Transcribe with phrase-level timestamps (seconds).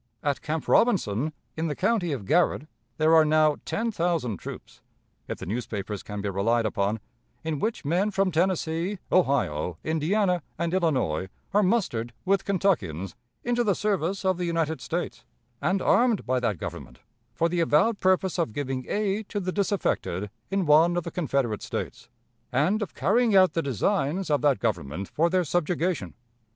[0.23, 2.67] At Camp Robinson, in the county of Garrard,
[2.97, 4.81] there are now ten thousand troops,
[5.27, 6.99] if the newspapers can be relied upon,
[7.43, 13.75] in which men from Tennessee, Ohio, Indiana, and Illinois are mustered with Kentuckians into the
[13.75, 15.23] service of the United States,
[15.61, 17.01] and armed by that Government
[17.35, 21.61] for the avowed purpose of giving aid to the disaffected in one of the Confederate
[21.61, 22.09] States,
[22.51, 26.15] and of carrying out the designs of that Government for their subjugation.